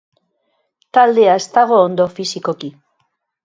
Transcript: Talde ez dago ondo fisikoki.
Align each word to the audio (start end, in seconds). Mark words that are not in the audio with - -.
Talde 0.99 1.29
ez 1.35 1.45
dago 1.59 1.79
ondo 1.91 2.11
fisikoki. 2.19 2.75